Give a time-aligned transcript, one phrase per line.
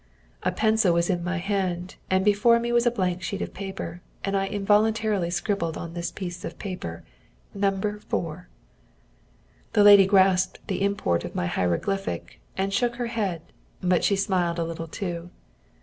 [0.41, 4.01] A pencil was in my hand, and before me was a blank sheet of paper,
[4.25, 7.03] and I involuntarily scribbled on this piece of paper
[7.53, 8.47] "Number 4."
[9.73, 13.43] The lady grasped the import of my hieroglyphic and shook her head,
[13.81, 15.29] but she smiled a little too.